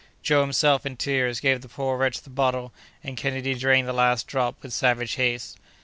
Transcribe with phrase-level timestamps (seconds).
[0.23, 4.25] Joe, himself in tears, gave the poor wretch the bottle, and Kennedy drained the last
[4.25, 5.59] drop with savage haste.